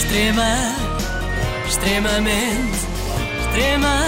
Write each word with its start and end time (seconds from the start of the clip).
Extrema, 0.00 0.56
extremamente, 1.68 2.78
extrema, 3.38 3.98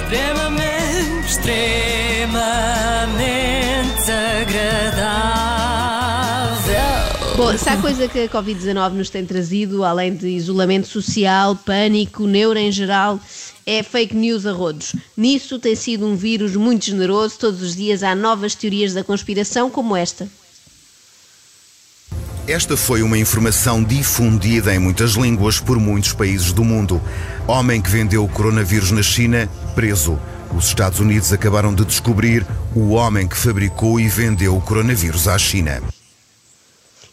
extremamente, 0.00 1.26
extremamente 1.28 2.40
agradável. 4.40 5.60
Bom, 7.36 7.56
se 7.58 7.68
há 7.68 7.76
coisa 7.76 8.08
que 8.08 8.20
a 8.20 8.28
Covid-19 8.28 8.92
nos 8.92 9.10
tem 9.10 9.26
trazido, 9.26 9.84
além 9.84 10.14
de 10.14 10.28
isolamento 10.28 10.88
social, 10.88 11.54
pânico, 11.56 12.26
neuro 12.26 12.58
em 12.58 12.72
geral, 12.72 13.20
é 13.66 13.82
fake 13.82 14.16
news 14.16 14.46
a 14.46 14.52
rodos. 14.52 14.96
Nisso 15.14 15.58
tem 15.58 15.76
sido 15.76 16.06
um 16.06 16.16
vírus 16.16 16.56
muito 16.56 16.86
generoso, 16.86 17.38
todos 17.38 17.60
os 17.60 17.76
dias 17.76 18.02
há 18.02 18.14
novas 18.14 18.54
teorias 18.54 18.94
da 18.94 19.04
conspiração 19.04 19.68
como 19.68 19.94
esta. 19.94 20.26
Esta 22.46 22.76
foi 22.76 23.02
uma 23.02 23.18
informação 23.18 23.82
difundida 23.82 24.74
em 24.74 24.78
muitas 24.78 25.12
línguas 25.12 25.60
por 25.60 25.78
muitos 25.78 26.12
países 26.12 26.52
do 26.52 26.64
mundo. 26.64 27.00
Homem 27.46 27.80
que 27.80 27.90
vendeu 27.90 28.24
o 28.24 28.28
coronavírus 28.28 28.90
na 28.90 29.02
China, 29.02 29.48
preso. 29.74 30.18
Os 30.56 30.66
Estados 30.66 30.98
Unidos 30.98 31.32
acabaram 31.32 31.72
de 31.72 31.84
descobrir 31.84 32.44
o 32.74 32.90
homem 32.90 33.28
que 33.28 33.36
fabricou 33.36 34.00
e 34.00 34.08
vendeu 34.08 34.56
o 34.56 34.60
coronavírus 34.60 35.28
à 35.28 35.38
China. 35.38 35.80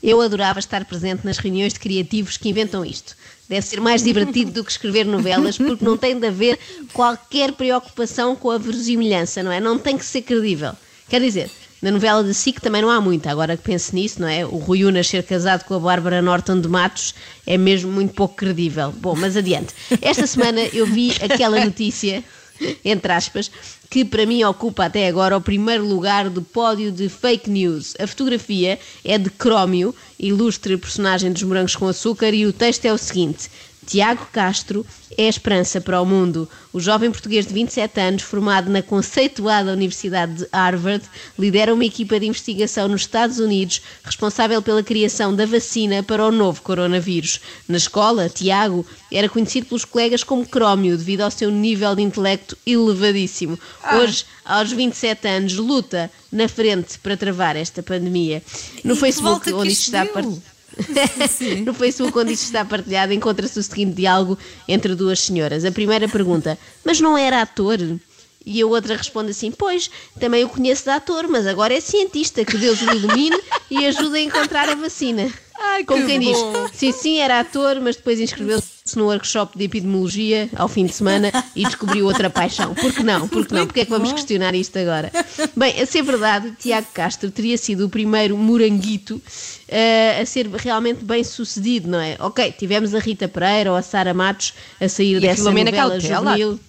Eu 0.02 0.22
adorava 0.22 0.60
estar 0.60 0.86
presente 0.86 1.26
nas 1.26 1.38
reuniões 1.38 1.74
de 1.74 1.80
criativos 1.80 2.38
que 2.38 2.50
inventam 2.50 2.84
isto. 2.84 3.16
Deve 3.48 3.66
ser 3.66 3.80
mais 3.80 4.02
divertido 4.04 4.52
do 4.52 4.64
que 4.64 4.72
escrever 4.72 5.06
novelas, 5.06 5.58
porque 5.58 5.84
não 5.84 5.98
tem 5.98 6.20
de 6.20 6.28
haver 6.28 6.58
qualquer 6.94 7.52
preocupação 7.52 8.36
com 8.36 8.50
a 8.50 8.58
verosimilhança, 8.58 9.44
não 9.44 9.52
é? 9.52 9.60
Não 9.60 9.78
tem 9.78 9.98
que 9.98 10.06
ser 10.06 10.22
credível. 10.22 10.74
Quer 11.10 11.22
dizer, 11.22 11.50
na 11.82 11.92
novela 11.92 12.24
de 12.24 12.34
SIC 12.34 12.60
também 12.60 12.82
não 12.82 12.90
há 12.90 13.00
muita, 13.00 13.30
agora 13.30 13.56
que 13.56 13.64
penso 13.64 13.94
nisso, 13.94 14.22
não 14.22 14.28
é? 14.28 14.46
O 14.46 14.58
Rui 14.58 14.84
Unas 14.84 15.08
ser 15.08 15.24
casado 15.24 15.64
com 15.64 15.76
a 15.76 15.80
Bárbara 15.80 16.22
Norton 16.22 16.60
de 16.60 16.68
Matos 16.68 17.14
é 17.46 17.58
mesmo 17.58 17.92
muito 17.92 18.14
pouco 18.14 18.36
credível. 18.36 18.92
Bom, 18.92 19.16
mas 19.16 19.38
adiante. 19.38 19.74
Esta 20.02 20.26
semana 20.26 20.60
eu 20.74 20.88
vi 20.88 21.12
aquela 21.22 21.64
notícia, 21.64 22.24
entre 22.84 23.12
aspas, 23.12 23.52
que 23.90 24.04
para 24.04 24.26
mim 24.26 24.44
ocupa 24.44 24.86
até 24.86 25.08
agora 25.08 25.38
o 25.38 25.42
primeiro 25.42 25.86
lugar 25.86 26.30
do 26.30 26.42
pódio 26.42 26.92
de 26.92 27.10
fake 27.10 27.50
news. 27.50 27.94
A 28.00 28.08
fotografia 28.08 28.80
é 29.06 29.18
de 29.18 29.30
Crómio, 29.30 29.94
ilustre 30.20 30.78
personagem 30.78 31.32
dos 31.32 31.44
morangos 31.44 31.76
com 31.76 31.88
açúcar, 31.88 32.34
e 32.34 32.46
o 32.46 32.52
texto 32.52 32.86
é 32.86 32.92
o 32.92 32.98
seguinte. 32.98 33.50
Tiago 33.88 34.28
Castro 34.34 34.86
é 35.18 35.26
a 35.26 35.30
esperança 35.30 35.80
para 35.80 36.02
o 36.02 36.06
mundo. 36.06 36.48
O 36.74 36.80
jovem 36.80 37.10
português 37.10 37.48
de 37.48 37.54
27 37.54 38.00
anos, 38.02 38.22
formado 38.22 38.70
na 38.70 38.84
conceituada 38.84 39.72
Universidade 39.72 40.34
de 40.34 40.48
Harvard, 40.52 41.04
lidera 41.40 41.74
uma 41.74 41.86
equipa 41.86 42.20
de 42.20 42.28
investigação 42.28 42.90
nos 42.90 43.02
Estados 43.02 43.40
Unidos 43.40 43.82
responsável 44.04 44.62
pela 44.62 44.84
criação 44.84 45.34
da 45.34 45.46
vacina 45.46 46.04
para 46.04 46.26
o 46.28 46.32
novo 46.32 46.62
coronavírus. 46.62 47.40
Na 47.68 47.78
escola, 47.78 48.28
Tiago 48.30 48.86
era 49.12 49.30
conhecido 49.30 49.68
pelos 49.68 49.86
colegas 49.86 50.22
como 50.24 50.46
Crómio, 50.46 50.98
devido 50.98 51.22
ao 51.22 51.32
seu 51.32 51.50
nível 51.50 51.96
de 51.96 52.02
intelecto 52.02 52.58
elevadíssimo. 52.68 53.58
Hoje, 53.94 54.26
aos 54.44 54.72
27 54.72 55.28
anos, 55.30 55.54
luta 55.56 56.12
na 56.30 56.50
frente 56.50 57.00
para 57.00 57.16
travar 57.16 57.56
esta 57.56 57.82
pandemia. 57.82 58.44
No 58.84 58.94
E 58.96 58.98
Facebook, 58.98 59.52
onde 59.54 59.72
isto 59.72 59.84
está 59.86 60.02
a 60.02 60.04
deu. 60.04 60.14
par- 60.14 60.26
no 61.66 61.74
Facebook 61.74 62.18
onde 62.18 62.34
isto 62.34 62.46
está 62.46 62.64
partilhado 62.64 63.14
encontra-se 63.14 63.58
o 63.60 63.64
seguinte 63.64 63.96
diálogo 63.96 64.38
entre 64.68 64.96
duas 64.96 65.20
senhoras. 65.20 65.66
A 65.66 65.72
primeira 65.72 66.08
pergunta, 66.08 66.58
mas 66.84 67.00
não 67.00 67.18
era 67.18 67.42
ator? 67.42 67.80
E 68.46 68.62
a 68.62 68.66
outra 68.66 68.96
responde 68.96 69.32
assim, 69.32 69.52
pois, 69.52 69.92
também 70.20 70.46
o 70.46 70.50
conheço 70.50 70.84
de 70.84 70.90
ator, 70.92 71.28
mas 71.28 71.46
agora 71.46 71.74
é 71.74 71.82
cientista, 71.82 72.46
que 72.46 72.58
Deus 72.58 72.82
o 72.82 72.90
ilumine 72.92 73.38
e 73.70 73.86
ajuda 73.86 74.16
a 74.16 74.22
encontrar 74.22 74.70
a 74.70 74.76
vacina. 74.76 75.30
Ai, 75.78 75.84
Como 75.84 76.02
que 76.02 76.08
quem 76.08 76.20
diz, 76.20 76.38
bom. 76.38 76.68
sim, 76.74 76.92
sim, 76.92 77.20
era 77.20 77.40
ator, 77.40 77.80
mas 77.80 77.96
depois 77.96 78.20
inscreveu-se 78.20 78.98
no 78.98 79.06
workshop 79.06 79.56
de 79.58 79.66
epidemiologia 79.66 80.50
ao 80.56 80.68
fim 80.68 80.86
de 80.88 80.94
semana 80.94 81.32
e 81.56 81.64
descobriu 81.64 82.06
outra 82.06 82.30
paixão. 82.32 82.74
Por 82.74 82.92
que 82.92 83.04
não? 83.04 83.28
Por 83.28 83.46
que 83.46 83.54
não? 83.54 83.68
Porque 83.68 83.82
é 83.82 83.86
que 83.86 83.92
vamos 83.92 84.12
questionar 84.12 84.56
isto 84.56 84.78
agora? 84.80 85.12
Bem, 85.56 85.80
a 85.80 85.86
ser 85.86 86.02
verdade, 86.02 86.52
Tiago 86.60 86.88
Castro 86.94 87.30
teria 87.30 87.58
sido 87.60 87.86
o 87.86 87.90
primeiro 87.90 88.36
moranguito 88.38 89.22
eh, 89.68 90.20
a 90.20 90.26
ser 90.26 90.48
realmente 90.48 91.04
bem 91.06 91.24
sucedido, 91.24 91.88
não 91.90 92.00
é? 92.00 92.16
Ok, 92.20 92.52
tivemos 92.58 92.96
a 92.96 93.00
Rita 93.00 93.28
Pereira 93.28 93.70
ou 93.72 93.78
a 93.78 93.82
Sara 93.84 94.14
Matos 94.16 94.54
a 94.82 94.90
sair 94.90 95.18
E 95.18 95.20
dessa 95.20 95.44
novela 95.52 95.72
Cautela. 95.72 96.00
juvenil. 96.32 96.60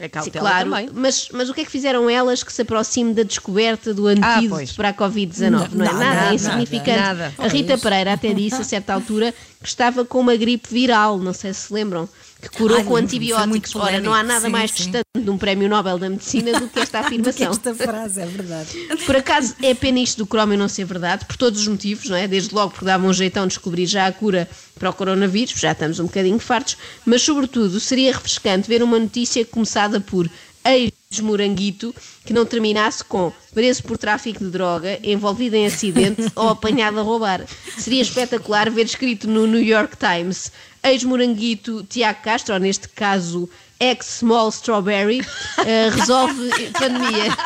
É 0.00 0.08
Sim, 0.22 0.30
claro, 0.30 0.70
também. 0.70 0.90
mas, 0.94 1.28
mas 1.32 1.48
o 1.48 1.54
que 1.54 1.62
é 1.62 1.64
que 1.64 1.70
fizeram 1.70 2.08
elas 2.08 2.44
que 2.44 2.52
se 2.52 2.62
aproxime 2.62 3.12
da 3.12 3.24
descoberta 3.24 3.92
do 3.92 4.06
antídoto 4.06 4.48
pois. 4.50 4.72
para 4.72 4.90
a 4.90 4.94
Covid-19? 4.94 5.50
Não, 5.50 5.64
é 5.64 5.68
Nada, 5.68 5.92
nada, 5.92 6.04
é 6.04 6.14
nada, 6.14 6.34
insignificante. 6.34 6.98
nada. 6.98 7.34
A 7.36 7.48
Rita 7.48 7.76
Pereira 7.76 8.12
até 8.12 8.32
disse 8.32 8.60
a 8.60 8.64
certa 8.64 8.94
altura 8.94 9.34
que 9.60 9.68
estava 9.68 10.04
com 10.04 10.20
uma 10.20 10.36
gripe 10.36 10.68
viral, 10.70 11.18
não 11.18 11.32
sei 11.32 11.52
se 11.52 11.68
se 11.68 11.74
lembram, 11.74 12.08
que 12.40 12.48
curou 12.50 12.78
Ai, 12.78 12.84
com 12.84 12.90
foi 12.90 13.02
antibióticos. 13.02 13.74
Ora, 13.74 14.00
não 14.00 14.14
há 14.14 14.22
nada 14.22 14.46
Sim, 14.46 14.52
mais 14.52 14.70
sim. 14.70 14.76
distante 14.76 15.04
de 15.18 15.28
um 15.28 15.36
prémio 15.36 15.68
Nobel 15.68 15.98
da 15.98 16.08
Medicina 16.08 16.58
do 16.60 16.68
que 16.68 16.78
esta 16.78 17.02
Do 17.10 17.32
que 17.32 17.42
afirmação. 17.44 17.50
esta 17.50 17.74
frase, 17.74 18.20
é 18.20 18.26
verdade. 18.26 18.68
Por 19.04 19.16
acaso 19.16 19.56
é 19.60 19.74
pena 19.74 19.98
isto 19.98 20.18
do 20.18 20.26
crómio 20.26 20.56
não 20.56 20.68
ser 20.68 20.84
verdade, 20.84 21.24
por 21.24 21.36
todos 21.36 21.60
os 21.60 21.66
motivos, 21.66 22.08
não 22.08 22.16
é? 22.16 22.28
Desde 22.28 22.54
logo 22.54 22.70
porque 22.70 22.84
dava 22.84 23.04
um 23.06 23.12
jeitão 23.12 23.44
de 23.44 23.54
descobrir 23.54 23.86
já 23.86 24.06
a 24.06 24.12
cura 24.12 24.48
para 24.78 24.90
o 24.90 24.92
coronavírus, 24.92 25.54
já 25.58 25.72
estamos 25.72 25.98
um 25.98 26.04
bocadinho 26.04 26.38
fartos, 26.38 26.76
mas 27.04 27.22
sobretudo 27.22 27.80
seria 27.80 28.12
refrescante 28.12 28.68
ver 28.68 28.82
uma 28.82 28.98
notícia 28.98 29.44
começada 29.44 30.00
por 30.00 30.30
ex-moranguito 31.10 31.94
que 32.24 32.34
não 32.34 32.44
terminasse 32.44 33.02
com 33.02 33.32
preso 33.54 33.82
por 33.82 33.96
tráfico 33.96 34.44
de 34.44 34.50
droga, 34.50 34.98
envolvido 35.02 35.56
em 35.56 35.66
acidente 35.66 36.30
ou 36.36 36.50
apanhado 36.50 37.00
a 37.00 37.02
roubar. 37.02 37.46
Seria 37.78 38.02
espetacular 38.02 38.70
ver 38.70 38.84
escrito 38.84 39.26
no 39.26 39.46
New 39.46 39.62
York 39.62 39.96
Times 39.96 40.52
ex-moranguito 40.82 41.82
Tiago 41.88 42.20
Castro, 42.22 42.54
ou 42.54 42.60
neste 42.60 42.88
caso 42.88 43.48
ex-small 43.80 44.48
strawberry, 44.48 45.20
eh, 45.64 45.88
resolve 45.90 46.50
pandemia. 46.72 47.36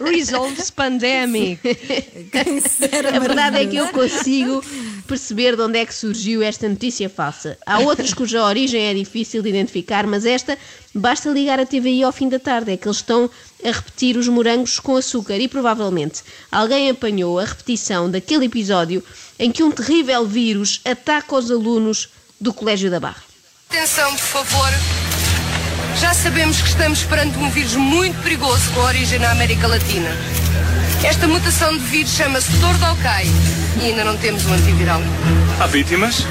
Resolves 0.00 0.70
pandemic. 0.70 1.60
A 3.14 3.18
verdade 3.18 3.58
é 3.58 3.66
que 3.66 3.76
eu 3.76 3.88
consigo 3.88 4.64
perceber 5.02 5.56
de 5.56 5.62
onde 5.62 5.78
é 5.78 5.86
que 5.86 5.94
surgiu 5.94 6.42
esta 6.42 6.68
notícia 6.68 7.08
falsa. 7.08 7.58
Há 7.66 7.78
outras 7.80 8.14
cuja 8.14 8.42
origem 8.44 8.82
é 8.82 8.94
difícil 8.94 9.42
de 9.42 9.48
identificar, 9.48 10.06
mas 10.06 10.24
esta 10.24 10.58
basta 10.94 11.30
ligar 11.30 11.58
a 11.60 11.66
TVI 11.66 12.02
ao 12.02 12.12
fim 12.12 12.28
da 12.28 12.38
tarde. 12.38 12.72
É 12.72 12.76
que 12.76 12.86
eles 12.86 12.98
estão 12.98 13.30
a 13.64 13.70
repetir 13.70 14.16
os 14.16 14.28
morangos 14.28 14.78
com 14.78 14.96
açúcar 14.96 15.36
e 15.36 15.48
provavelmente 15.48 16.22
alguém 16.50 16.90
apanhou 16.90 17.38
a 17.38 17.44
repetição 17.44 18.10
daquele 18.10 18.46
episódio 18.46 19.02
em 19.38 19.50
que 19.50 19.62
um 19.62 19.70
terrível 19.70 20.26
vírus 20.26 20.80
ataca 20.84 21.36
os 21.36 21.50
alunos 21.50 22.08
do 22.40 22.52
Colégio 22.52 22.90
da 22.90 23.00
Barra. 23.00 23.22
Atenção, 23.70 24.10
por 24.10 24.44
favor. 24.44 24.70
Já 26.00 26.12
sabemos 26.14 26.60
que 26.60 26.68
estamos 26.68 27.02
perante 27.04 27.38
um 27.38 27.50
vírus 27.50 27.74
muito 27.74 28.20
perigoso 28.22 28.70
com 28.72 28.80
origem 28.80 29.18
na 29.18 29.30
América 29.30 29.66
Latina. 29.66 30.10
Esta 31.04 31.26
mutação 31.26 31.72
de 31.76 31.84
vírus 31.84 32.10
chama-se 32.12 32.48
Tordocai 32.60 33.24
e 33.80 33.86
ainda 33.86 34.04
não 34.04 34.16
temos 34.16 34.44
um 34.46 34.52
antiviral. 34.54 35.00
Há 35.60 35.66
vítimas? 35.66 36.24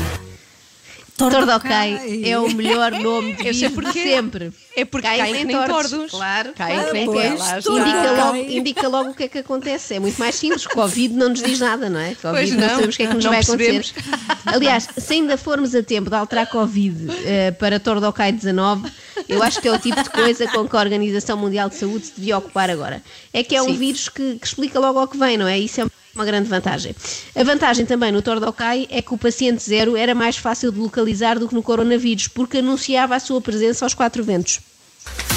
Tordocai 1.17 2.21
é 2.23 2.39
o 2.39 2.49
melhor 2.51 2.91
nome 2.93 3.33
de 3.35 3.47
Eu 3.47 3.53
sei 3.53 3.69
vírus 3.69 3.75
de 3.75 3.81
porquê. 3.83 4.03
sempre. 4.03 4.51
É 4.75 4.85
porque 4.85 5.07
caem 5.07 5.35
que 5.35 5.43
nem 5.45 5.65
tordos. 5.67 6.09
Claro. 6.11 6.53
Caem 6.53 6.75
claro. 6.75 6.87
que 6.87 6.93
nem 6.93 7.05
pois, 7.05 7.63
tudo. 7.63 7.79
Indica 7.79 8.11
logo, 8.11 8.35
indica 8.37 8.87
logo 8.87 9.09
o 9.11 9.13
que 9.13 9.23
é 9.23 9.27
que 9.27 9.37
acontece. 9.39 9.93
É 9.95 9.99
muito 9.99 10.17
mais 10.17 10.33
simples. 10.35 10.65
Covid 10.67 11.13
não 11.13 11.29
nos 11.29 11.43
diz 11.43 11.59
nada, 11.59 11.89
não 11.89 11.99
é? 11.99 12.15
Covid 12.15 12.31
Pois 12.31 12.51
não, 12.51 12.59
não. 12.61 12.69
sabemos 12.69 12.95
o 12.95 12.97
que 12.97 13.03
é 13.03 13.07
que 13.07 13.13
nos 13.13 13.23
Não 13.25 13.31
vai 13.31 13.43
percebemos. 13.43 13.93
acontecer. 13.95 14.39
Aliás, 14.45 14.87
se 14.97 15.13
ainda 15.13 15.37
formos 15.37 15.75
a 15.75 15.83
tempo 15.83 16.09
de 16.09 16.15
alterar 16.15 16.47
Covid 16.47 17.07
eh, 17.25 17.51
para 17.51 17.79
Tordocai 17.79 18.31
19, 18.31 18.89
eu 19.31 19.41
acho 19.41 19.61
que 19.61 19.67
é 19.67 19.71
o 19.71 19.79
tipo 19.79 20.01
de 20.03 20.09
coisa 20.09 20.47
com 20.47 20.67
que 20.67 20.75
a 20.75 20.79
Organização 20.79 21.37
Mundial 21.37 21.69
de 21.69 21.75
Saúde 21.75 22.05
se 22.07 22.13
devia 22.17 22.37
ocupar 22.37 22.69
agora. 22.69 23.01
É 23.33 23.43
que 23.43 23.55
é 23.55 23.61
um 23.61 23.67
Sim. 23.67 23.77
vírus 23.77 24.09
que, 24.09 24.35
que 24.35 24.45
explica 24.45 24.79
logo 24.79 24.99
ao 24.99 25.07
que 25.07 25.17
vem, 25.17 25.37
não 25.37 25.47
é? 25.47 25.57
Isso 25.57 25.81
é 25.81 25.85
uma 26.13 26.25
grande 26.25 26.49
vantagem. 26.49 26.93
A 27.35 27.43
vantagem 27.43 27.85
também 27.85 28.11
no 28.11 28.21
Tordocai 28.21 28.87
é 28.91 29.01
que 29.01 29.13
o 29.13 29.17
paciente 29.17 29.63
zero 29.63 29.95
era 29.95 30.13
mais 30.13 30.35
fácil 30.37 30.71
de 30.71 30.79
localizar 30.79 31.39
do 31.39 31.47
que 31.47 31.55
no 31.55 31.63
coronavírus, 31.63 32.27
porque 32.27 32.57
anunciava 32.57 33.15
a 33.15 33.19
sua 33.19 33.39
presença 33.39 33.85
aos 33.85 33.93
quatro 33.93 34.23
ventos. 34.23 34.59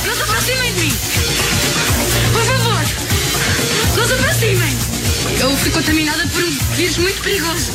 Não 0.05 0.15
se 0.15 0.23
aproximem 0.23 0.75
de 0.75 0.81
mim! 0.81 0.93
Por 2.33 2.45
favor! 2.45 2.81
Não 3.97 4.07
se 4.07 4.13
aproximem! 4.13 4.75
Eu 5.41 5.51
fui 5.57 5.71
contaminada 5.71 6.27
por 6.29 6.43
um 6.43 6.51
vírus 6.77 6.97
muito 6.99 7.23
perigoso. 7.23 7.73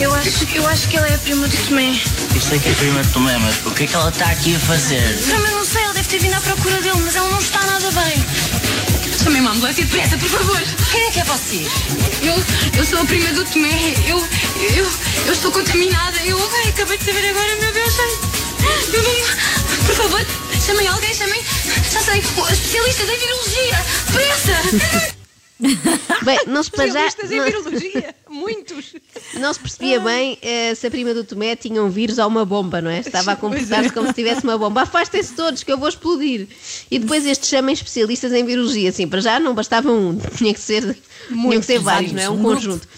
Eu 0.00 0.12
acho, 0.14 0.46
eu 0.54 0.66
acho 0.66 0.88
que 0.88 0.96
ela 0.96 1.08
é 1.08 1.14
a 1.14 1.18
prima 1.18 1.46
do 1.46 1.56
Tomé. 1.68 2.00
Eu 2.34 2.40
sei 2.40 2.58
que 2.58 2.68
é 2.68 2.72
a 2.72 2.74
prima 2.74 3.02
de 3.02 3.12
Tomé, 3.12 3.38
mas 3.38 3.54
o 3.66 3.70
que 3.70 3.84
é 3.84 3.86
que 3.86 3.94
ela 3.94 4.08
está 4.08 4.26
aqui 4.26 4.54
a 4.56 4.58
fazer? 4.58 5.02
Também 5.28 5.52
não 5.52 5.64
sei, 5.64 5.82
ela 5.82 5.94
deve 5.94 6.08
ter 6.08 6.18
vindo 6.20 6.34
à 6.34 6.40
procura 6.40 6.80
dele, 6.80 7.00
mas 7.04 7.14
ela 7.16 7.28
não 7.30 7.38
está 7.38 7.64
nada 7.64 7.90
bem. 7.92 8.24
Chamei 9.22 9.40
uma 9.40 9.52
ambulância 9.52 9.84
depressa, 9.84 10.18
por 10.18 10.28
favor. 10.28 10.60
Quem 10.90 11.06
é 11.06 11.10
que 11.10 11.20
é 11.20 11.24
você? 11.24 11.66
Eu, 12.22 12.34
eu 12.76 12.84
sou 12.84 13.00
a 13.00 13.04
prima 13.04 13.32
do 13.32 13.44
Tomé. 13.44 13.94
Eu, 14.06 14.18
eu, 14.76 14.90
eu 15.26 15.32
estou 15.32 15.52
contaminada. 15.52 16.18
Eu 16.24 16.38
acabei 16.68 16.98
de 16.98 17.04
saber 17.04 17.28
agora, 17.28 17.56
meu 17.56 17.72
Deus. 17.72 17.94
Eu 18.92 19.02
não... 19.02 19.86
Por 19.86 19.94
favor, 19.94 20.26
chamem 20.64 20.88
alguém, 20.88 21.14
chamem. 21.14 21.40
Já 21.92 22.00
sei, 22.00 22.18
o 22.18 22.48
especialista 22.52 23.06
da 23.06 23.12
virologia. 23.14 23.84
Depressa! 24.06 25.22
Bem, 26.24 26.40
não 26.46 26.62
se 26.62 26.70
para 26.70 26.88
já. 26.88 27.06
Especialistas 27.06 27.30
em 27.30 27.44
virologia. 27.44 28.14
Muito 28.52 28.72
muitos. 28.72 28.94
Não 29.34 29.52
se 29.52 29.60
percebia 29.60 30.00
bem 30.00 30.38
eh, 30.42 30.74
se 30.74 30.86
a 30.86 30.90
prima 30.90 31.12
do 31.12 31.24
Tomé 31.24 31.56
tinha 31.56 31.82
um 31.82 31.88
vírus 31.88 32.18
ou 32.18 32.26
uma 32.26 32.44
bomba, 32.44 32.80
não 32.80 32.90
é? 32.90 33.00
Estava 33.00 33.32
a 33.32 33.36
comportar-se 33.36 33.92
como 33.92 34.08
se 34.08 34.14
tivesse 34.14 34.44
uma 34.44 34.56
bomba. 34.56 34.82
Afastem-se 34.82 35.34
todos, 35.34 35.62
que 35.62 35.72
eu 35.72 35.78
vou 35.78 35.88
explodir. 35.88 36.48
E 36.90 36.98
depois 36.98 37.26
estes 37.26 37.48
chamem 37.48 37.72
especialistas 37.74 38.32
em 38.32 38.44
virologia. 38.44 38.90
Assim, 38.90 39.06
para 39.08 39.20
já 39.20 39.40
não 39.40 39.54
bastava 39.54 39.90
um, 39.90 40.18
tinha 40.36 40.52
que 40.54 40.60
ser, 40.60 40.96
tinha 41.28 41.60
que 41.60 41.66
ser 41.66 41.78
vários, 41.78 42.12
não 42.12 42.22
é? 42.22 42.30
Um 42.30 42.42
conjunto. 42.42 42.88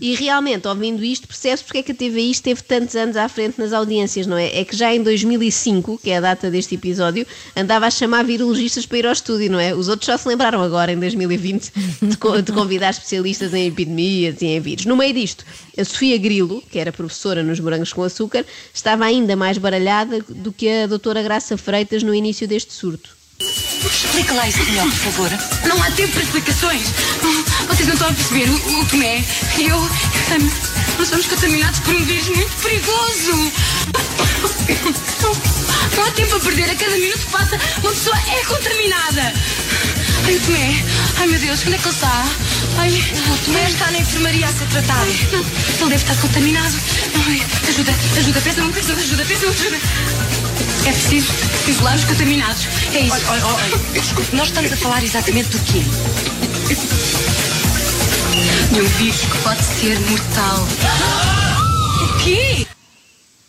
E 0.00 0.14
realmente, 0.14 0.68
ouvindo 0.68 1.02
isto, 1.02 1.26
percebe-se 1.26 1.64
porque 1.64 1.78
é 1.78 1.82
que 1.82 1.92
a 1.92 1.94
TVI 1.94 2.30
esteve 2.30 2.62
tantos 2.62 2.94
anos 2.94 3.16
à 3.16 3.28
frente 3.28 3.58
nas 3.58 3.72
audiências, 3.72 4.26
não 4.26 4.36
é? 4.36 4.60
É 4.60 4.64
que 4.64 4.76
já 4.76 4.94
em 4.94 5.02
2005, 5.02 5.98
que 6.02 6.10
é 6.10 6.18
a 6.18 6.20
data 6.20 6.50
deste 6.50 6.74
episódio, 6.74 7.26
andava 7.56 7.86
a 7.86 7.90
chamar 7.90 8.24
virologistas 8.24 8.84
para 8.84 8.98
ir 8.98 9.06
ao 9.06 9.12
estúdio, 9.12 9.50
não 9.50 9.58
é? 9.58 9.74
Os 9.74 9.88
outros 9.88 10.04
só 10.06 10.18
se 10.18 10.28
lembraram 10.28 10.62
agora, 10.62 10.92
em 10.92 11.00
2020, 11.00 11.72
de, 12.02 12.42
de 12.42 12.52
convidar 12.52 12.90
especialistas 12.90 13.54
em 13.54 13.68
epidemias 13.68 14.42
e 14.42 14.46
em 14.46 14.60
vírus. 14.60 14.84
No 14.84 14.96
meio 14.96 15.14
disto, 15.14 15.46
a 15.78 15.84
Sofia 15.84 16.18
Grilo, 16.18 16.62
que 16.70 16.78
era 16.78 16.92
professora 16.92 17.42
nos 17.42 17.58
morangos 17.58 17.92
com 17.92 18.02
açúcar, 18.02 18.44
estava 18.74 19.06
ainda 19.06 19.34
mais 19.34 19.56
baralhada 19.56 20.20
do 20.28 20.52
que 20.52 20.68
a 20.68 20.86
doutora 20.86 21.22
Graça 21.22 21.56
Freitas 21.56 22.02
no 22.02 22.14
início 22.14 22.46
deste 22.46 22.74
surto. 22.74 23.16
Explica 23.84 24.34
lá 24.34 24.48
isso 24.48 24.62
melhor, 24.64 24.86
por 24.86 25.12
favor. 25.12 25.30
Não 25.66 25.82
há 25.82 25.90
tempo 25.90 26.12
para 26.12 26.22
explicações. 26.22 26.92
Vocês 27.68 27.86
não 27.86 27.94
estão 27.94 28.08
a 28.08 28.12
perceber. 28.12 28.48
O, 28.48 28.80
o 28.80 28.84
Tomé 28.86 29.24
e 29.58 29.68
eu. 29.68 29.90
Nós 30.98 31.08
somos 31.08 31.26
contaminados 31.26 31.80
por 31.80 31.94
um 31.94 32.04
vírus 32.04 32.28
muito 32.28 32.56
perigoso. 32.62 33.52
Não, 35.96 36.04
há 36.04 36.10
tempo 36.12 36.36
a 36.36 36.40
perder. 36.40 36.70
A 36.70 36.74
cada 36.74 36.96
minuto 36.96 37.18
que 37.18 37.32
passa, 37.32 37.60
uma 37.82 37.90
pessoa 37.90 38.16
é 38.16 38.44
contaminada. 38.44 39.32
Ai, 40.24 40.36
o 40.36 40.40
Tomé. 40.40 40.84
Ai, 41.18 41.26
meu 41.26 41.38
Deus, 41.38 41.60
onde 41.66 41.74
é 41.74 41.78
que 41.78 41.88
ele 41.88 41.94
está? 41.94 42.24
Ai, 42.78 42.90
o 42.90 43.44
Tomé 43.44 43.68
está 43.68 43.90
na 43.90 43.98
enfermaria 43.98 44.46
a 44.46 44.52
ser 44.52 44.66
tratado. 44.68 45.10
Não, 45.32 45.40
ele 45.40 45.90
deve 45.90 45.94
estar 45.96 46.16
contaminado. 46.16 46.76
Ai, 47.26 47.42
ajuda, 47.68 47.94
ajuda, 48.18 48.40
peçam-me, 48.40 48.72
peçam 48.72 48.96
ajuda, 48.96 49.24
peçam 49.24 49.48
ajuda. 49.50 49.78
É 50.86 50.92
preciso 50.92 51.32
isolar 51.68 51.96
os 51.96 52.04
contaminados. 52.04 52.66
É 52.94 53.00
isso. 53.00 53.12
Olha, 53.12 53.26
olha, 53.28 53.46
olha. 53.46 53.78
Desculpe, 54.00 54.36
nós 54.36 54.48
estamos 54.48 54.72
a 54.72 54.76
falar 54.76 55.02
exatamente 55.02 55.48
do 55.50 55.58
quê? 55.64 55.82
De 58.72 58.80
um 58.80 58.88
vírus 58.98 59.20
que 59.20 59.38
pode 59.42 59.62
ser 59.62 59.98
mortal. 60.00 60.66
O 61.96 62.18
quê? 62.22 62.66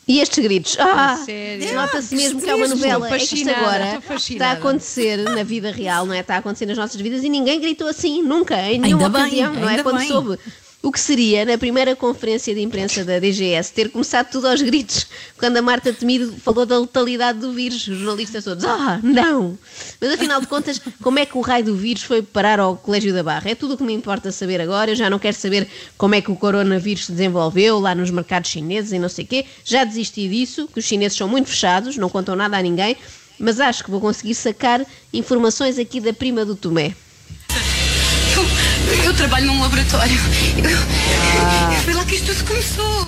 E 0.08 0.22
estes 0.22 0.42
gritos, 0.42 0.78
ah, 0.80 1.22
sério? 1.26 1.76
nota-se 1.76 2.16
mesmo 2.16 2.40
que 2.40 2.50
é 2.50 2.56
uma 2.56 2.68
novela. 2.68 3.14
É 3.14 3.20
que 3.20 3.36
isto 3.36 3.50
agora 3.50 4.02
está 4.18 4.48
a 4.48 4.52
acontecer 4.54 5.18
na 5.18 5.44
vida 5.44 5.70
real, 5.70 6.06
não 6.06 6.14
é? 6.14 6.22
Está 6.22 6.36
a 6.36 6.38
acontecer 6.38 6.66
nas 6.66 6.78
nossas 6.78 7.02
vidas 7.02 7.26
e 7.26 7.30
ninguém 7.30 7.60
gritou 7.60 7.90
assim, 7.90 8.22
nunca, 8.24 8.56
em 8.72 8.80
nenhuma 8.80 9.08
Ainda 9.08 9.20
bem, 9.20 9.28
ocasião, 9.28 9.54
não 9.54 9.70
é? 9.70 9.84
Quando 9.84 9.98
bem. 9.98 10.08
soube 10.08 10.40
o 10.82 10.92
que 10.92 11.00
seria, 11.00 11.44
na 11.44 11.58
primeira 11.58 11.96
conferência 11.96 12.54
de 12.54 12.62
imprensa 12.62 13.04
da 13.04 13.20
DGS, 13.20 13.74
ter 13.74 13.90
começado 13.90 14.30
tudo 14.30 14.48
aos 14.48 14.62
gritos, 14.62 15.08
quando 15.38 15.58
a 15.58 15.62
Marta 15.62 15.92
Temido 15.92 16.34
falou 16.38 16.66
da 16.66 16.80
letalidade 16.80 17.40
do 17.40 17.52
vírus, 17.52 17.88
os 17.88 17.98
jornalistas 17.98 18.44
todos, 18.44 18.64
ah, 18.64 19.00
não! 19.02 19.58
Mas 20.00 20.12
afinal 20.12 20.40
de 20.40 20.48
contas, 20.48 20.80
como 21.02 21.18
é 21.20 21.26
que 21.26 21.38
o 21.38 21.42
raio 21.42 21.66
do 21.66 21.76
vírus 21.76 22.04
foi 22.04 22.22
parar 22.22 22.60
ao 22.60 22.78
Colégio 22.78 23.12
da 23.12 23.24
Barra? 23.24 23.50
É 23.50 23.56
tudo 23.56 23.74
o 23.74 23.78
que 23.78 23.84
me 23.84 23.94
importa 23.94 24.32
saber 24.32 24.62
agora, 24.62 24.92
eu 24.92 24.96
já 24.96 25.10
não 25.10 25.20
quero 25.20 25.36
saber 25.36 25.68
como 25.98 26.16
é 26.16 26.22
que 26.22 26.32
o 26.32 26.36
coronavírus 26.36 27.08
se 27.08 27.12
desenvolveu 27.12 27.80
lá 27.80 27.96
nos 27.96 28.12
mercados 28.12 28.50
chineses 28.52 28.92
e 28.92 29.00
não 29.00 29.10
sei 29.10 29.26
o 29.26 29.28
quê, 29.28 29.46
já 29.66 29.84
desisti 29.84 30.30
disso, 30.30 30.70
que 30.72 30.80
os 30.80 30.86
chineses 30.86 31.18
são 31.18 31.28
muito 31.28 31.50
fechados, 31.50 31.98
não 31.98 32.08
contam 32.08 32.36
nada 32.36 32.56
a 32.56 32.62
ninguém, 32.62 32.96
mas 33.40 33.60
acho 33.60 33.84
que 33.84 33.92
vou 33.92 34.00
conseguir 34.00 34.36
sacar 34.36 34.86
informações 35.12 35.78
aqui 35.80 36.00
da 36.00 36.14
prima 36.14 36.46
do 36.46 36.56
Tomé. 36.56 36.96
Trabalho 39.18 39.48
num 39.48 39.62
laboratório. 39.62 40.16
Eu- 40.58 41.82
Foi 41.84 41.94
lá 41.94 42.06
que 42.06 42.16
isto 42.16 42.34
tudo 42.36 42.48
começou. 42.48 43.08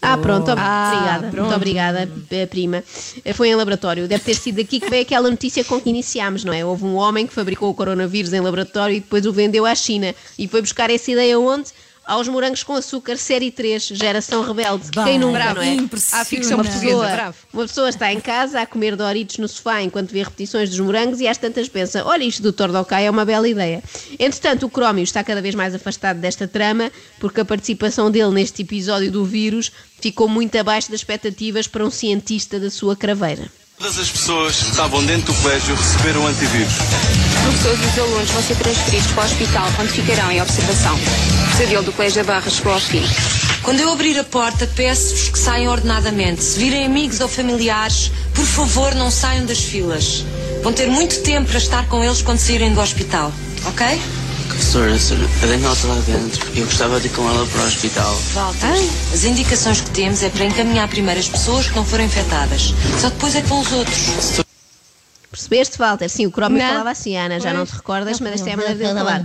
Ah, 0.00 0.16
pronto, 0.18 0.50
Ah, 0.50 0.92
obrigada. 0.94 1.28
pronto. 1.28 1.40
Muito 1.42 1.56
obrigada, 1.56 2.10
eh, 2.30 2.46
prima. 2.46 2.82
Eh, 3.24 3.32
Foi 3.32 3.48
em 3.48 3.54
laboratório. 3.54 4.08
Deve 4.08 4.24
ter 4.24 4.34
sido 4.34 4.56
daqui 4.56 4.80
que 4.80 4.90
veio 4.90 5.02
aquela 5.02 5.30
notícia 5.30 5.62
com 5.62 5.80
que 5.80 5.90
iniciámos, 5.90 6.42
não 6.44 6.52
é? 6.52 6.64
Houve 6.64 6.84
um 6.84 6.96
homem 6.96 7.26
que 7.26 7.32
fabricou 7.32 7.70
o 7.70 7.74
coronavírus 7.74 8.32
em 8.32 8.40
laboratório 8.40 8.96
e 8.96 9.00
depois 9.00 9.24
o 9.26 9.32
vendeu 9.32 9.64
à 9.64 9.74
China. 9.74 10.14
E 10.38 10.48
foi 10.48 10.60
buscar 10.60 10.90
essa 10.90 11.10
ideia 11.10 11.38
onde? 11.38 11.66
Aos 12.04 12.26
morangos 12.26 12.64
com 12.64 12.74
açúcar, 12.74 13.16
série 13.16 13.50
3, 13.52 13.84
geração 13.94 14.42
rebelde. 14.42 14.90
Quem 14.90 15.18
nunca, 15.20 15.38
Bravo. 15.38 15.54
não 15.56 15.62
é? 15.62 15.76
À 16.12 16.24
ficção 16.24 16.56
Uma 16.58 16.64
portuguesa, 16.64 16.96
pessoa, 16.96 17.08
bravo. 17.08 17.36
uma 17.52 17.62
pessoa 17.66 17.88
está 17.88 18.12
em 18.12 18.20
casa 18.20 18.60
a 18.60 18.66
comer 18.66 18.96
Doritos 18.96 19.38
no 19.38 19.46
sofá 19.46 19.80
enquanto 19.82 20.10
vê 20.10 20.22
repetições 20.22 20.68
dos 20.68 20.80
morangos 20.80 21.20
e 21.20 21.28
às 21.28 21.38
tantas 21.38 21.68
pensa: 21.68 22.04
olha, 22.04 22.24
isto 22.24 22.42
do 22.42 22.52
Tordocai 22.52 23.06
é 23.06 23.10
uma 23.10 23.24
bela 23.24 23.48
ideia. 23.48 23.80
Entretanto, 24.18 24.66
o 24.66 24.68
Crómio 24.70 25.04
está 25.04 25.22
cada 25.22 25.40
vez 25.40 25.54
mais 25.54 25.74
afastado 25.76 26.18
desta 26.18 26.48
trama 26.48 26.90
porque 27.20 27.40
a 27.40 27.44
participação 27.44 28.10
dele 28.10 28.32
neste 28.32 28.62
episódio 28.62 29.10
do 29.10 29.24
vírus 29.24 29.70
ficou 30.00 30.28
muito 30.28 30.56
abaixo 30.58 30.90
das 30.90 31.00
expectativas 31.00 31.68
para 31.68 31.84
um 31.84 31.90
cientista 31.90 32.58
da 32.58 32.68
sua 32.68 32.96
craveira. 32.96 33.46
Todas 33.78 33.98
as 33.98 34.10
pessoas 34.10 34.56
que 34.56 34.70
estavam 34.70 35.04
dentro 35.06 35.32
do 35.32 35.40
colégio 35.40 35.74
receberam 35.74 36.26
antivírus. 36.26 36.72
Professores 37.44 37.80
e 37.80 37.86
os 37.86 37.98
alunos 37.98 38.30
vão 38.30 38.42
ser 38.42 38.56
transferidos 38.56 39.06
para 39.12 39.22
o 39.22 39.26
hospital, 39.26 39.68
onde 39.80 39.88
ficarão 39.92 40.30
em 40.30 40.42
observação. 40.42 40.98
O 41.52 41.54
pesadelo 41.54 41.82
do 41.82 41.92
Colégio 41.92 42.24
da 42.24 42.32
Barra 42.32 42.50
chegou 42.50 42.72
ao 42.72 42.80
fim. 42.80 43.02
Quando 43.62 43.78
eu 43.78 43.92
abrir 43.92 44.18
a 44.18 44.24
porta, 44.24 44.66
peço-vos 44.74 45.28
que 45.28 45.38
saiam 45.38 45.70
ordenadamente. 45.70 46.42
Se 46.42 46.58
virem 46.58 46.86
amigos 46.86 47.20
ou 47.20 47.28
familiares, 47.28 48.10
por 48.34 48.46
favor, 48.46 48.94
não 48.94 49.10
saiam 49.10 49.44
das 49.44 49.60
filas. 49.60 50.24
Vão 50.62 50.72
ter 50.72 50.88
muito 50.88 51.20
tempo 51.22 51.48
para 51.50 51.58
estar 51.58 51.86
com 51.88 52.02
eles 52.02 52.22
quando 52.22 52.38
saírem 52.38 52.72
do 52.72 52.80
hospital, 52.80 53.30
ok? 53.66 54.00
Professora, 54.48 54.94
a 54.94 55.46
Daniela 55.46 55.74
está 55.74 55.88
lá 55.88 56.00
dentro. 56.06 56.48
Eu 56.56 56.64
gostava 56.64 56.98
de 56.98 57.08
ir 57.08 57.10
com 57.10 57.28
ela 57.28 57.46
para 57.46 57.60
o 57.60 57.66
hospital. 57.66 58.18
Walter, 58.32 58.88
as 59.12 59.24
indicações 59.24 59.80
que 59.82 59.90
temos 59.90 60.22
é 60.22 60.30
para 60.30 60.46
encaminhar 60.46 60.88
primeiro 60.88 61.20
as 61.20 61.28
pessoas 61.28 61.68
que 61.68 61.76
não 61.76 61.84
foram 61.84 62.04
infectadas. 62.04 62.72
Só 62.98 63.10
depois 63.10 63.36
é 63.36 63.42
que 63.42 63.48
vão 63.48 63.60
os 63.60 63.70
outros. 63.72 64.41
Percebeste, 65.32 65.78
Walter? 65.78 66.08
Sim, 66.10 66.26
o 66.26 66.30
Não. 66.58 66.68
falava 66.68 66.90
assim, 66.90 67.16
Ana, 67.16 67.40
já 67.40 67.54
não 67.54 67.64
te 67.64 67.72
recordas, 67.72 68.20
mas 68.20 68.34
esta 68.34 68.50
é 68.50 68.52
a 68.52 68.56
maneira 68.58 68.78
dele 68.78 68.94
falar. 68.94 69.24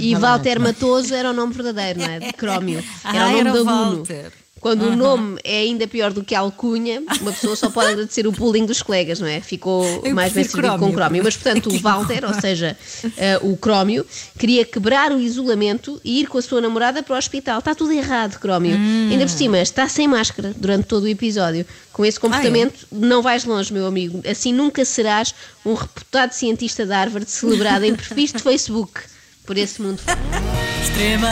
E 0.00 0.14
Walter 0.16 0.58
Matoso 0.60 1.14
era 1.14 1.30
o 1.30 1.32
nome 1.32 1.54
verdadeiro, 1.54 2.00
não 2.00 2.06
é? 2.06 2.18
De 2.18 2.32
Crómio. 2.32 2.82
Era 3.04 3.24
Ah, 3.24 3.28
o 3.28 3.30
nome 3.30 3.40
era 3.40 3.52
da. 3.52 3.62
Walter. 3.62 4.32
Quando 4.64 4.86
o 4.86 4.96
nome 4.96 5.38
é 5.44 5.58
ainda 5.58 5.86
pior 5.86 6.10
do 6.10 6.24
que 6.24 6.34
a 6.34 6.40
alcunha, 6.40 7.02
uma 7.20 7.30
pessoa 7.32 7.54
só 7.54 7.68
pode 7.68 7.92
agradecer 7.92 8.26
o 8.26 8.32
bullying 8.32 8.64
dos 8.64 8.80
colegas, 8.80 9.20
não 9.20 9.28
é? 9.28 9.38
Ficou 9.38 9.84
Eu 10.02 10.14
mais 10.14 10.32
bem 10.32 10.42
servido 10.42 10.78
com 10.78 10.88
o 10.88 10.92
Crómio. 10.94 11.22
Mas, 11.22 11.36
portanto, 11.36 11.68
o 11.68 11.78
Walter, 11.80 12.24
ou 12.24 12.32
seja, 12.32 12.74
eh, 13.18 13.38
o 13.42 13.58
Crómio, 13.58 14.06
queria 14.38 14.64
quebrar 14.64 15.12
o 15.12 15.20
isolamento 15.20 16.00
e 16.02 16.20
ir 16.20 16.28
com 16.28 16.38
a 16.38 16.42
sua 16.42 16.62
namorada 16.62 17.02
para 17.02 17.14
o 17.14 17.18
hospital. 17.18 17.58
Está 17.58 17.74
tudo 17.74 17.92
errado, 17.92 18.40
Crómio. 18.40 18.74
Hum. 18.74 19.10
Ainda 19.10 19.26
por 19.26 19.32
cima, 19.32 19.60
está 19.60 19.86
sem 19.86 20.08
máscara 20.08 20.54
durante 20.56 20.86
todo 20.86 21.02
o 21.02 21.08
episódio. 21.08 21.66
Com 21.92 22.02
esse 22.02 22.18
comportamento, 22.18 22.86
não 22.90 23.20
vais 23.20 23.44
longe, 23.44 23.70
meu 23.70 23.86
amigo. 23.86 24.22
Assim 24.26 24.50
nunca 24.50 24.82
serás 24.86 25.34
um 25.62 25.74
reputado 25.74 26.32
cientista 26.32 26.86
de 26.86 26.92
Harvard 26.92 27.30
celebrado 27.30 27.84
em 27.84 27.94
perfis 27.94 28.32
de 28.32 28.38
Facebook 28.38 28.98
por 29.44 29.58
esse 29.58 29.82
mundo. 29.82 30.00
Extrema, 30.82 31.28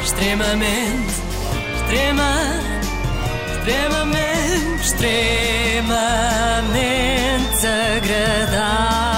extremamente, 0.00 1.33
extrema, 1.94 2.34
extremamente, 3.56 4.80
extremamente 4.80 7.66
agradável. 7.66 9.13